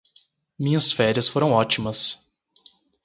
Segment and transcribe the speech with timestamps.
[0.57, 2.17] minhas férias foram ótimas